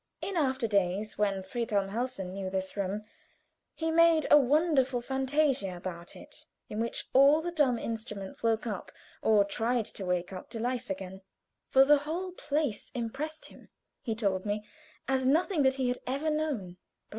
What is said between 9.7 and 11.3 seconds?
to wake up to life again,